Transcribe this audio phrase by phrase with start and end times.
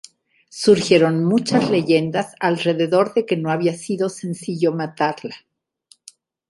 [0.49, 5.35] Surgieron muchas leyendas alrededor de que no había sido sencillo matarla.